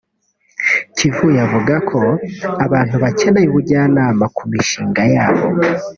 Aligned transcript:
Kivuye 0.95 1.39
avuga 1.47 1.73
ko 1.89 1.99
abantu 2.65 2.95
bakeneye 3.03 3.47
ubujyanama 3.49 4.25
ku 4.35 4.43
mishinga 4.51 5.01
yabo 5.13 5.45